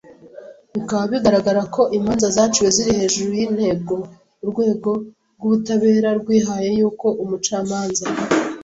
[0.73, 3.95] Bikaba bigaragara ko imanza zaciwe ziri hejuru y intego
[4.43, 4.91] urwego
[5.37, 8.05] rw ubutabera rwihaye y uko umucamanza